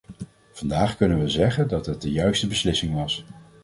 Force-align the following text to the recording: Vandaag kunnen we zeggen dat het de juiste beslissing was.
Vandaag 0.51 0.97
kunnen 0.97 1.19
we 1.19 1.29
zeggen 1.29 1.67
dat 1.67 1.85
het 1.85 2.01
de 2.01 2.11
juiste 2.11 2.47
beslissing 2.47 2.93
was. 2.93 3.25